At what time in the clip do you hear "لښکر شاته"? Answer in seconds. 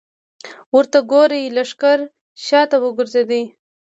1.55-2.77